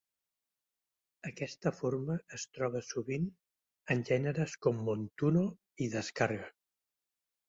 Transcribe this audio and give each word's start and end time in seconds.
Aquesta 1.29 1.71
forma 1.79 2.15
es 2.37 2.45
troba 2.57 2.81
sovint 2.91 3.27
en 3.97 4.01
gèneres 4.11 4.55
com 4.67 4.79
"montuno" 4.87 5.45
i 5.87 5.91
"descarga". 5.97 6.49